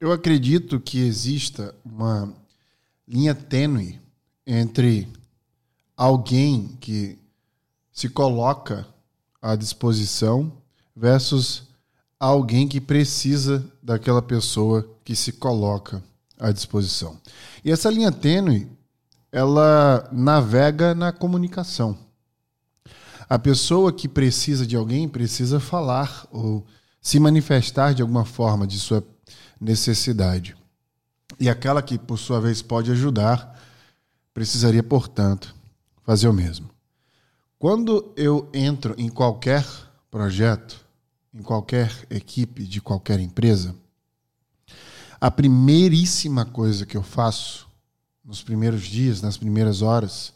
[0.00, 2.32] Eu acredito que exista uma
[3.06, 4.00] linha tênue
[4.46, 5.06] entre
[5.94, 7.18] alguém que
[7.92, 8.86] se coloca
[9.42, 10.50] à disposição
[10.96, 11.64] versus
[12.18, 16.02] alguém que precisa daquela pessoa que se coloca
[16.38, 17.20] à disposição.
[17.62, 18.72] E essa linha tênue,
[19.30, 21.98] ela navega na comunicação.
[23.28, 26.66] A pessoa que precisa de alguém precisa falar ou
[27.02, 29.04] se manifestar de alguma forma de sua
[29.60, 30.56] necessidade.
[31.38, 33.60] E aquela que, por sua vez, pode ajudar,
[34.32, 35.54] precisaria, portanto,
[36.02, 36.70] fazer o mesmo.
[37.58, 39.66] Quando eu entro em qualquer
[40.10, 40.84] projeto,
[41.32, 43.74] em qualquer equipe de qualquer empresa,
[45.20, 47.68] a primeiríssima coisa que eu faço
[48.24, 50.32] nos primeiros dias, nas primeiras horas,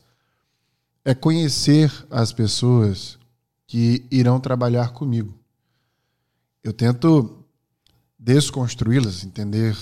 [1.05, 3.19] é conhecer as pessoas
[3.67, 5.35] que irão trabalhar comigo.
[6.63, 7.44] Eu tento
[8.19, 9.77] desconstruí-las, entender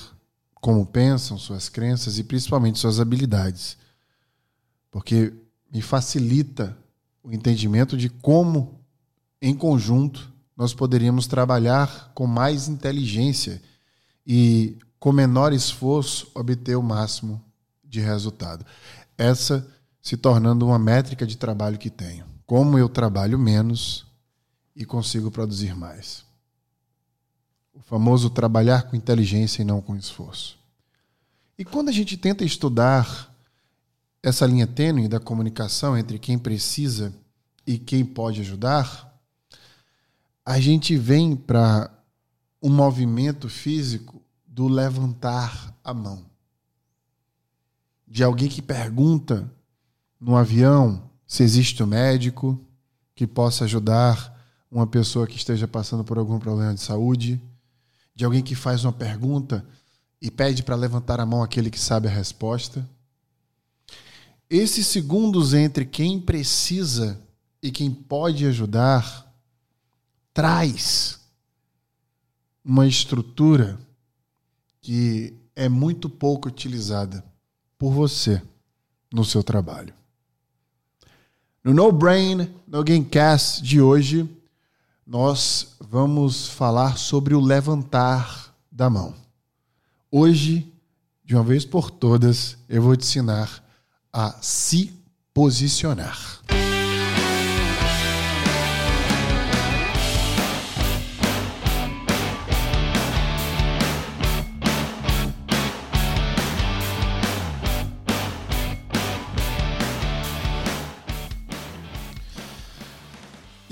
[0.54, 3.76] como pensam, suas crenças e principalmente suas habilidades.
[4.90, 5.32] Porque
[5.72, 6.76] me facilita
[7.22, 8.80] o entendimento de como,
[9.40, 13.60] em conjunto, nós poderíamos trabalhar com mais inteligência
[14.26, 17.42] e, com menor esforço, obter o máximo
[17.82, 18.64] de resultado.
[19.16, 19.66] Essa
[20.00, 22.24] se tornando uma métrica de trabalho que tenho.
[22.44, 24.06] Como eu trabalho menos
[24.74, 26.24] e consigo produzir mais.
[27.74, 30.58] O famoso trabalhar com inteligência e não com esforço.
[31.58, 33.32] E quando a gente tenta estudar
[34.22, 37.12] essa linha tênue da comunicação entre quem precisa
[37.66, 39.12] e quem pode ajudar,
[40.44, 41.90] a gente vem para
[42.62, 46.24] um movimento físico do levantar a mão.
[48.06, 49.50] De alguém que pergunta
[50.20, 52.60] no avião se existe um médico
[53.14, 54.30] que possa ajudar
[54.70, 57.40] uma pessoa que esteja passando por algum problema de saúde
[58.14, 59.64] de alguém que faz uma pergunta
[60.20, 62.88] e pede para levantar a mão aquele que sabe a resposta.
[64.48, 67.20] Esses segundos entre quem precisa
[67.62, 69.32] e quem pode ajudar
[70.32, 71.20] traz
[72.64, 73.78] uma estrutura
[74.80, 77.24] que é muito pouco utilizada
[77.78, 78.42] por você
[79.12, 79.94] no seu trabalho.
[81.64, 84.28] No No Brain, no Gamecast de hoje,
[85.06, 89.14] nós vamos falar sobre o levantar da mão.
[90.10, 90.72] Hoje,
[91.24, 93.62] de uma vez por todas, eu vou te ensinar
[94.12, 94.92] a se
[95.32, 96.42] posicionar.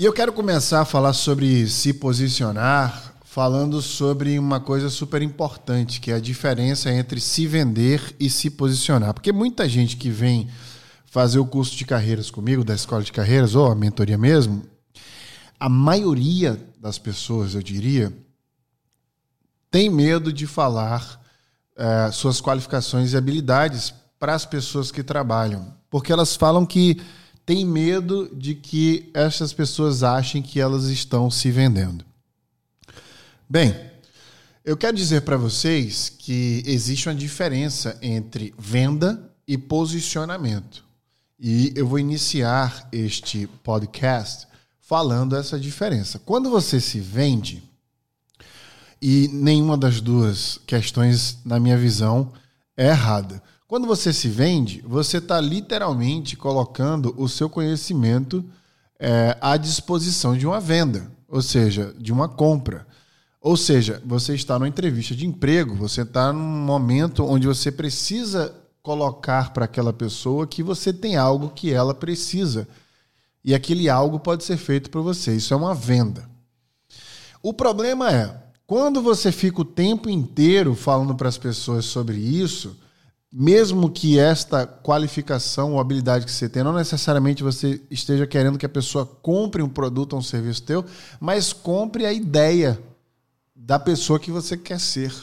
[0.01, 6.01] E eu quero começar a falar sobre se posicionar, falando sobre uma coisa super importante,
[6.01, 9.13] que é a diferença entre se vender e se posicionar.
[9.13, 10.49] Porque muita gente que vem
[11.05, 14.63] fazer o curso de carreiras comigo, da escola de carreiras, ou a mentoria mesmo,
[15.59, 18.11] a maioria das pessoas, eu diria,
[19.69, 21.21] tem medo de falar
[21.77, 25.75] é, suas qualificações e habilidades para as pessoas que trabalham.
[25.91, 26.99] Porque elas falam que
[27.45, 32.05] tem medo de que essas pessoas achem que elas estão se vendendo.
[33.49, 33.75] Bem,
[34.63, 40.83] eu quero dizer para vocês que existe uma diferença entre venda e posicionamento.
[41.39, 44.47] E eu vou iniciar este podcast
[44.79, 46.19] falando essa diferença.
[46.19, 47.63] Quando você se vende,
[49.01, 52.31] e nenhuma das duas questões, na minha visão,
[52.77, 53.41] é errada.
[53.71, 58.43] Quando você se vende, você está literalmente colocando o seu conhecimento
[58.99, 62.85] é, à disposição de uma venda, ou seja, de uma compra.
[63.39, 68.53] Ou seja, você está numa entrevista de emprego, você está num momento onde você precisa
[68.83, 72.67] colocar para aquela pessoa que você tem algo que ela precisa.
[73.41, 75.33] E aquele algo pode ser feito para você.
[75.33, 76.29] Isso é uma venda.
[77.41, 78.35] O problema é,
[78.67, 82.75] quando você fica o tempo inteiro falando para as pessoas sobre isso,
[83.31, 88.65] mesmo que esta qualificação ou habilidade que você tem, não necessariamente você esteja querendo que
[88.65, 90.83] a pessoa compre um produto ou um serviço teu,
[91.19, 92.77] mas compre a ideia
[93.55, 95.13] da pessoa que você quer ser.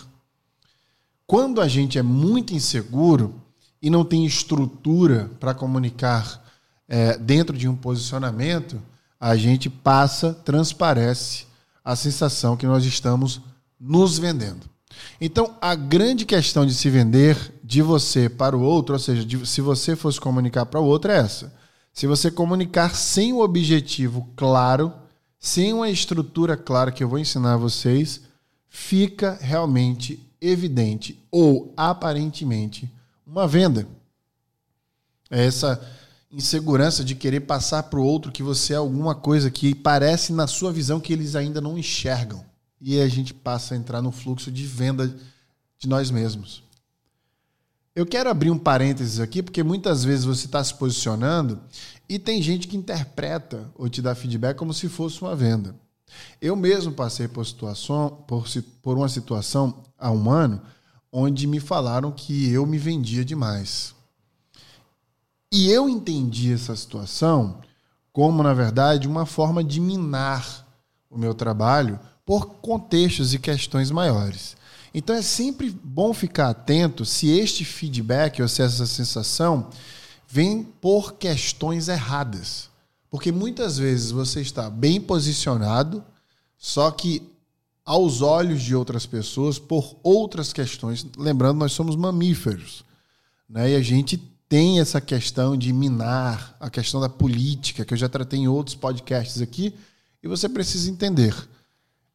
[1.26, 3.34] Quando a gente é muito inseguro
[3.82, 6.42] e não tem estrutura para comunicar
[6.88, 8.80] é, dentro de um posicionamento,
[9.20, 11.46] a gente passa, transparece
[11.84, 13.42] a sensação que nós estamos
[13.78, 14.77] nos vendendo.
[15.20, 19.46] Então, a grande questão de se vender de você para o outro, ou seja, de,
[19.46, 21.52] se você fosse comunicar para o outro, é essa.
[21.92, 24.92] Se você comunicar sem o objetivo claro,
[25.38, 28.22] sem uma estrutura clara que eu vou ensinar a vocês,
[28.68, 32.90] fica realmente evidente ou aparentemente
[33.26, 33.86] uma venda.
[35.30, 35.80] É essa
[36.30, 40.46] insegurança de querer passar para o outro que você é alguma coisa que parece na
[40.46, 42.44] sua visão que eles ainda não enxergam.
[42.80, 45.14] E a gente passa a entrar no fluxo de venda
[45.78, 46.62] de nós mesmos.
[47.94, 51.60] Eu quero abrir um parênteses aqui, porque muitas vezes você está se posicionando
[52.08, 55.74] e tem gente que interpreta ou te dá feedback como se fosse uma venda.
[56.40, 58.46] Eu mesmo passei por, situação, por,
[58.82, 60.62] por uma situação há um ano
[61.10, 63.94] onde me falaram que eu me vendia demais.
[65.50, 67.60] E eu entendi essa situação
[68.12, 70.66] como, na verdade, uma forma de minar
[71.10, 71.98] o meu trabalho
[72.28, 74.54] por contextos e questões maiores.
[74.92, 79.70] Então é sempre bom ficar atento se este feedback ou se essa sensação
[80.28, 82.68] vem por questões erradas.
[83.10, 86.04] Porque muitas vezes você está bem posicionado,
[86.58, 87.22] só que
[87.82, 92.84] aos olhos de outras pessoas, por outras questões, lembrando, nós somos mamíferos,
[93.48, 93.70] né?
[93.70, 98.06] E a gente tem essa questão de minar, a questão da política, que eu já
[98.06, 99.74] tratei em outros podcasts aqui,
[100.22, 101.34] e você precisa entender.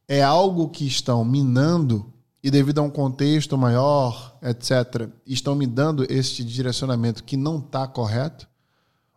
[0.08, 2.12] É algo que estão minando
[2.44, 7.88] e devido a um contexto maior, etc., estão me dando este direcionamento que não está
[7.88, 8.48] correto?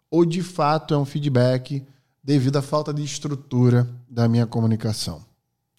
[0.09, 1.85] Ou de fato é um feedback
[2.23, 5.25] devido à falta de estrutura da minha comunicação?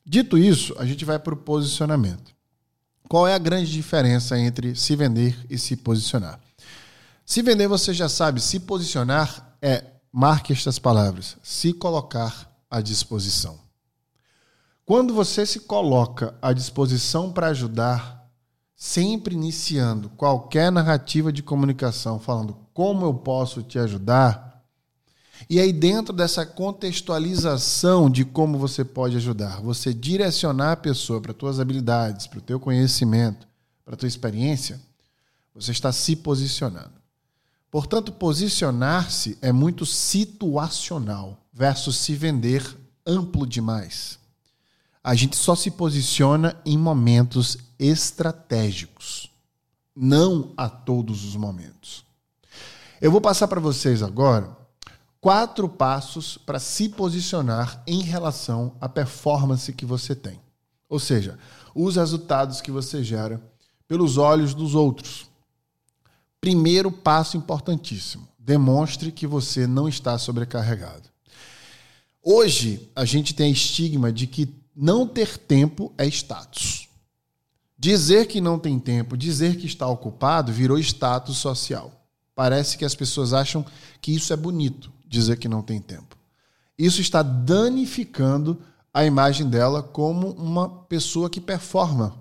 [0.06, 2.36] Dito isso, a gente vai para o posicionamento.
[3.07, 6.39] Qual é a grande diferença entre se vender e se posicionar?
[7.25, 13.67] Se vender, você já sabe, se posicionar é, marque estas palavras, se colocar à disposição.
[14.88, 18.25] Quando você se coloca à disposição para ajudar,
[18.74, 24.63] sempre iniciando qualquer narrativa de comunicação, falando como eu posso te ajudar,
[25.50, 31.31] e aí dentro dessa contextualização de como você pode ajudar, você direcionar a pessoa para
[31.31, 33.45] as tuas habilidades, para o teu conhecimento,
[33.83, 34.80] para a tua experiência,
[35.54, 36.94] você está se posicionando.
[37.69, 42.63] Portanto, posicionar-se é muito situacional versus se vender
[43.06, 44.25] amplo demais.
[45.07, 49.31] A gente só se posiciona em momentos estratégicos,
[49.95, 52.04] não a todos os momentos.
[53.00, 54.54] Eu vou passar para vocês agora
[55.21, 60.42] quatro passos para se posicionar em relação à performance que você tem.
[60.89, 61.39] Ou seja,
[61.74, 63.42] os resultados que você gera
[63.88, 65.30] pelos olhos dos outros.
[66.42, 71.07] Primeiro passo importantíssimo: demonstre que você não está sobrecarregado.
[72.21, 76.88] Hoje, a gente tem estigma de que não ter tempo é status.
[77.80, 81.92] Dizer que não tem tempo, dizer que está ocupado, virou status social.
[82.36, 83.66] Parece que as pessoas acham
[84.00, 86.16] que isso é bonito, dizer que não tem tempo.
[86.78, 88.62] Isso está danificando
[88.94, 92.16] a imagem dela como uma pessoa que performa,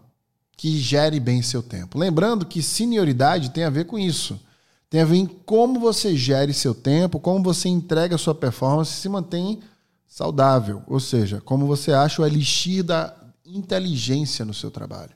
[0.56, 1.99] que gere bem seu tempo.
[1.99, 4.41] Lembrando que senioridade tem a ver com isso.
[4.88, 8.97] Tem a ver em como você gere seu tempo, como você entrega sua performance e
[8.97, 9.61] se mantém
[10.06, 10.82] saudável.
[10.87, 13.14] Ou seja, como você acha o elixir da
[13.44, 15.14] inteligência no seu trabalho.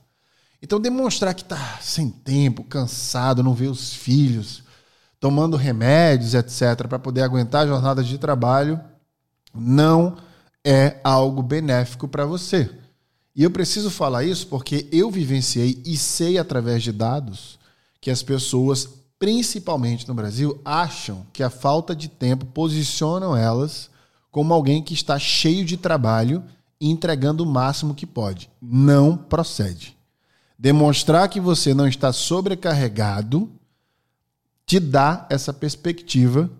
[0.62, 4.62] Então, demonstrar que está sem tempo, cansado, não vê os filhos,
[5.18, 8.80] tomando remédios, etc., para poder aguentar a jornada de trabalho,
[9.54, 10.16] não
[10.64, 12.70] é algo benéfico para você.
[13.34, 17.58] E eu preciso falar isso porque eu vivenciei e sei através de dados
[18.00, 23.88] que as pessoas, principalmente no Brasil, acham que a falta de tempo posicionam elas
[24.30, 26.42] como alguém que está cheio de trabalho
[26.80, 28.50] e entregando o máximo que pode.
[28.60, 29.96] Não procede.
[30.58, 33.50] Demonstrar que você não está sobrecarregado
[34.66, 36.50] te dá essa perspectiva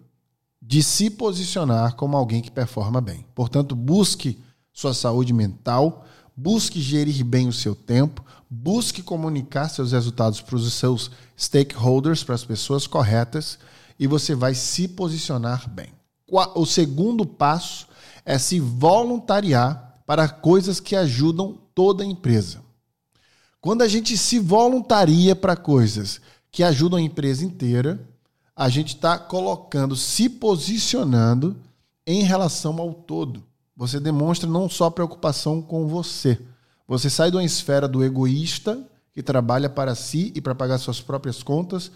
[0.61, 3.25] de se posicionar como alguém que performa bem.
[3.35, 6.05] Portanto, busque sua saúde mental,
[6.37, 12.35] busque gerir bem o seu tempo, busque comunicar seus resultados para os seus stakeholders, para
[12.35, 13.59] as pessoas corretas,
[13.99, 16.00] e você vai se posicionar bem.
[16.31, 17.89] O segundo passo
[18.25, 22.61] é se voluntariar para coisas que ajudam toda a empresa.
[23.61, 26.21] Quando a gente se voluntaria para coisas
[26.51, 28.01] que ajudam a empresa inteira,
[28.57, 31.57] a gente está colocando, se posicionando
[32.07, 33.43] em relação ao todo.
[33.77, 36.39] Você demonstra não só preocupação com você.
[36.87, 38.83] Você sai de uma esfera do egoísta,
[39.13, 41.91] que trabalha para si e para pagar suas próprias contas,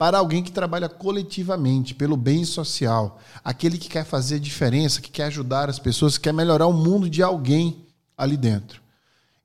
[0.00, 3.20] para alguém que trabalha coletivamente, pelo bem social.
[3.44, 7.10] Aquele que quer fazer diferença, que quer ajudar as pessoas, que quer melhorar o mundo
[7.10, 7.84] de alguém
[8.16, 8.80] ali dentro.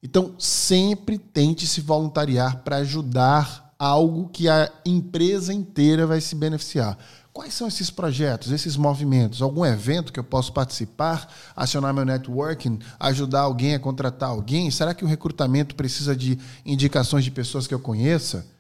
[0.01, 6.97] Então, sempre tente se voluntariar para ajudar algo que a empresa inteira vai se beneficiar.
[7.33, 9.41] Quais são esses projetos, esses movimentos?
[9.41, 14.71] Algum evento que eu posso participar, acionar meu networking, ajudar alguém a contratar alguém?
[14.71, 18.54] Será que o recrutamento precisa de indicações de pessoas que eu conheça?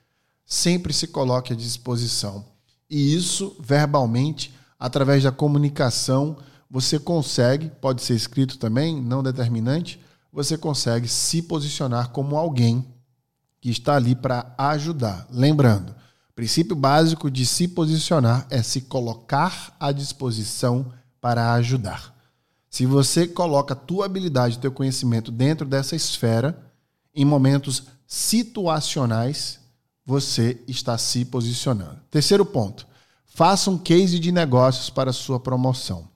[0.45, 2.45] Sempre se coloque à disposição.
[2.89, 6.37] E isso, verbalmente, através da comunicação,
[6.69, 9.99] você consegue, pode ser escrito também, não determinante,
[10.31, 12.85] você consegue se posicionar como alguém
[13.61, 15.25] que está ali para ajudar.
[15.31, 15.91] Lembrando,
[16.29, 22.13] o princípio básico de se posicionar é se colocar à disposição para ajudar.
[22.69, 26.61] Se você coloca a tua habilidade, teu conhecimento dentro dessa esfera,
[27.15, 29.61] em momentos situacionais,
[30.05, 31.99] você está se posicionando.
[32.11, 32.87] Terceiro ponto,
[33.25, 36.07] faça um case de negócios para sua promoção.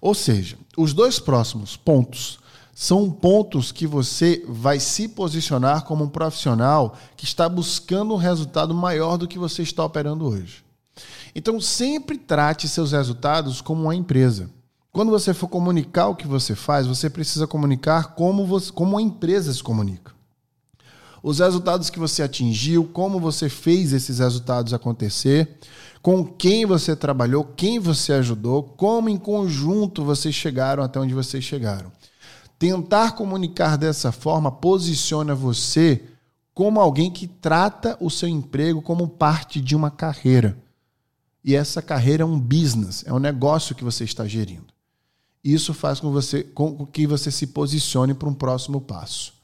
[0.00, 2.38] Ou seja, os dois próximos pontos
[2.74, 8.74] são pontos que você vai se posicionar como um profissional que está buscando um resultado
[8.74, 10.64] maior do que você está operando hoje.
[11.34, 14.50] Então, sempre trate seus resultados como uma empresa.
[14.92, 19.02] Quando você for comunicar o que você faz, você precisa comunicar como, você, como a
[19.02, 20.15] empresa se comunica.
[21.22, 25.58] Os resultados que você atingiu, como você fez esses resultados acontecer,
[26.02, 31.42] com quem você trabalhou, quem você ajudou, como em conjunto vocês chegaram até onde vocês
[31.42, 31.90] chegaram.
[32.58, 36.02] Tentar comunicar dessa forma posiciona você
[36.54, 40.56] como alguém que trata o seu emprego como parte de uma carreira.
[41.44, 44.72] E essa carreira é um business, é um negócio que você está gerindo.
[45.44, 49.35] Isso faz com, você, com que você se posicione para um próximo passo.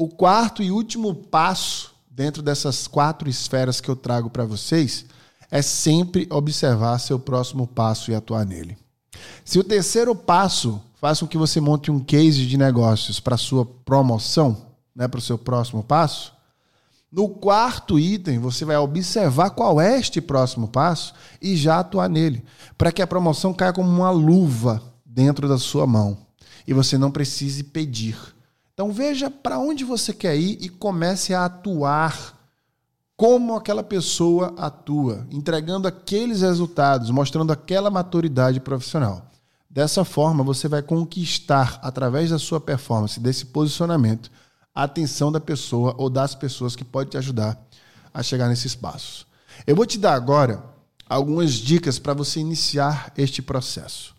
[0.00, 5.04] O quarto e último passo dentro dessas quatro esferas que eu trago para vocês
[5.50, 8.78] é sempre observar seu próximo passo e atuar nele.
[9.44, 13.66] Se o terceiro passo faz com que você monte um case de negócios para sua
[13.66, 16.32] promoção, né, para o seu próximo passo,
[17.12, 22.42] no quarto item você vai observar qual é este próximo passo e já atuar nele,
[22.78, 26.16] para que a promoção caia como uma luva dentro da sua mão
[26.66, 28.16] e você não precise pedir.
[28.80, 32.34] Então veja para onde você quer ir e comece a atuar
[33.14, 39.30] como aquela pessoa atua, entregando aqueles resultados, mostrando aquela maturidade profissional.
[39.68, 44.30] Dessa forma, você vai conquistar, através da sua performance, desse posicionamento,
[44.74, 47.62] a atenção da pessoa ou das pessoas que pode te ajudar
[48.14, 49.26] a chegar nesses passos.
[49.66, 50.64] Eu vou te dar agora
[51.06, 54.16] algumas dicas para você iniciar este processo.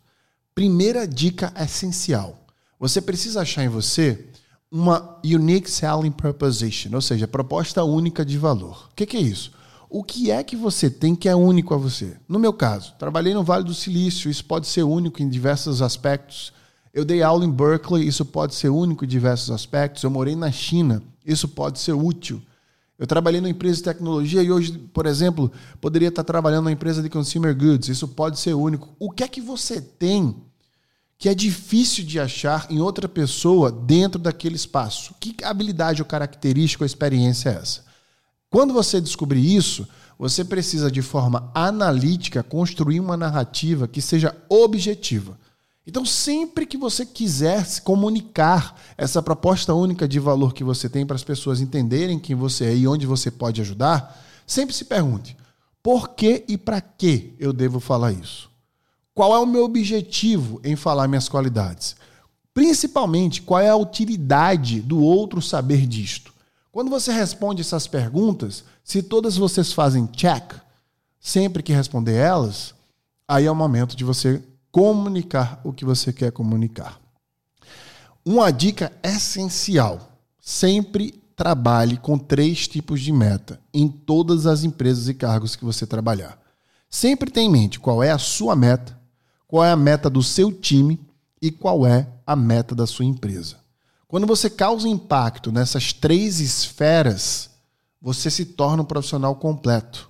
[0.54, 2.38] Primeira dica essencial:
[2.80, 4.28] você precisa achar em você
[4.72, 8.88] uma Unique Selling Proposition, ou seja, proposta única de valor.
[8.90, 9.52] O que, que é isso?
[9.90, 12.16] O que é que você tem que é único a você?
[12.26, 16.54] No meu caso, trabalhei no Vale do Silício, isso pode ser único em diversos aspectos.
[16.94, 20.04] Eu dei aula em Berkeley, isso pode ser único em diversos aspectos.
[20.04, 22.42] Eu morei na China, isso pode ser útil.
[22.98, 25.52] Eu trabalhei numa empresa de tecnologia e hoje, por exemplo,
[25.82, 28.96] poderia estar trabalhando numa empresa de consumer goods, isso pode ser único.
[28.98, 30.36] O que é que você tem
[31.22, 35.14] que é difícil de achar em outra pessoa dentro daquele espaço.
[35.20, 37.84] Que habilidade ou característica ou experiência é essa?
[38.50, 39.88] Quando você descobrir isso,
[40.18, 45.38] você precisa, de forma analítica, construir uma narrativa que seja objetiva.
[45.86, 51.06] Então, sempre que você quiser se comunicar essa proposta única de valor que você tem
[51.06, 55.38] para as pessoas entenderem quem você é e onde você pode ajudar, sempre se pergunte:
[55.84, 58.51] por que e para que eu devo falar isso?
[59.14, 61.96] Qual é o meu objetivo em falar minhas qualidades?
[62.54, 66.34] Principalmente, qual é a utilidade do outro saber disto?
[66.72, 70.54] Quando você responde essas perguntas, se todas vocês fazem check,
[71.20, 72.74] sempre que responder elas,
[73.28, 74.42] aí é o momento de você
[74.72, 77.00] comunicar o que você quer comunicar.
[78.24, 85.14] Uma dica essencial: sempre trabalhe com três tipos de meta em todas as empresas e
[85.14, 86.40] cargos que você trabalhar.
[86.90, 88.98] Sempre tenha em mente qual é a sua meta,
[89.52, 90.98] qual é a meta do seu time
[91.42, 93.58] e qual é a meta da sua empresa.
[94.08, 97.50] Quando você causa impacto nessas três esferas,
[98.02, 100.10] você se torna um profissional completo.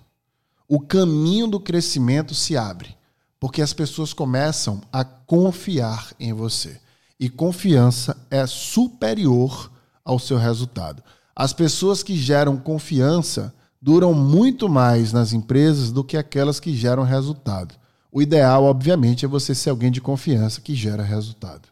[0.67, 2.95] O caminho do crescimento se abre,
[3.39, 6.79] porque as pessoas começam a confiar em você.
[7.19, 9.71] E confiança é superior
[10.05, 11.01] ao seu resultado.
[11.35, 17.01] As pessoas que geram confiança duram muito mais nas empresas do que aquelas que geram
[17.01, 17.80] resultado.
[18.11, 21.69] O ideal, obviamente, é você ser alguém de confiança que gera resultado.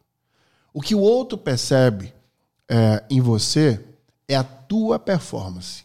[0.73, 2.13] O que o outro percebe
[2.69, 3.83] é, em você
[4.27, 5.83] é a tua performance.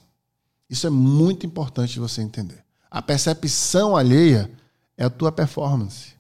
[0.70, 2.62] Isso é muito importante você entender.
[2.90, 4.50] A percepção alheia
[4.96, 6.14] é a tua performance.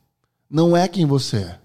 [0.50, 1.60] Não é quem você é.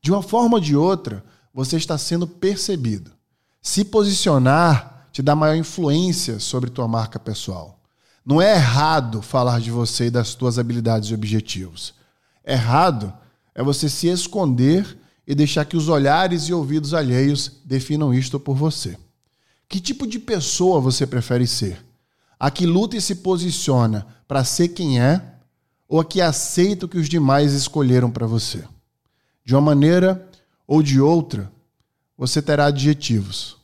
[0.00, 3.12] De uma forma ou de outra, você está sendo percebido.
[3.60, 7.78] Se posicionar te dá maior influência sobre tua marca pessoal.
[8.24, 11.94] Não é errado falar de você e das suas habilidades e objetivos.
[12.44, 13.12] Errado
[13.54, 18.56] é você se esconder e deixar que os olhares e ouvidos alheios definam isto por
[18.56, 18.96] você.
[19.68, 21.84] Que tipo de pessoa você prefere ser?
[22.38, 25.34] A que luta e se posiciona para ser quem é
[25.88, 28.64] ou a que aceita o que os demais escolheram para você?
[29.44, 30.28] De uma maneira
[30.66, 31.52] ou de outra,
[32.16, 33.56] você terá adjetivos.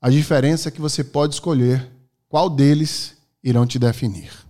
[0.00, 1.90] A diferença é que você pode escolher
[2.28, 3.15] qual deles
[3.46, 4.45] irão te definir.